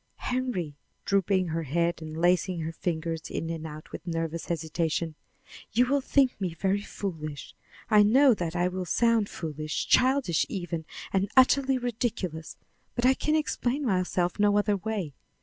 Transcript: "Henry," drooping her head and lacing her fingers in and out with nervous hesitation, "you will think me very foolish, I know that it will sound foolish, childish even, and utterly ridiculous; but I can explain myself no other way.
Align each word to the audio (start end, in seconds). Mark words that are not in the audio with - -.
"Henry," 0.15 0.73
drooping 1.05 1.49
her 1.49 1.61
head 1.61 2.01
and 2.01 2.17
lacing 2.19 2.61
her 2.61 2.71
fingers 2.71 3.29
in 3.29 3.51
and 3.51 3.67
out 3.67 3.91
with 3.91 4.07
nervous 4.07 4.47
hesitation, 4.47 5.13
"you 5.73 5.85
will 5.85 6.01
think 6.01 6.41
me 6.41 6.55
very 6.55 6.81
foolish, 6.81 7.53
I 7.87 8.01
know 8.01 8.33
that 8.33 8.55
it 8.55 8.71
will 8.73 8.85
sound 8.85 9.29
foolish, 9.29 9.85
childish 9.87 10.43
even, 10.49 10.85
and 11.13 11.29
utterly 11.37 11.77
ridiculous; 11.77 12.57
but 12.95 13.05
I 13.05 13.13
can 13.13 13.35
explain 13.35 13.85
myself 13.85 14.39
no 14.39 14.57
other 14.57 14.75
way. 14.75 15.13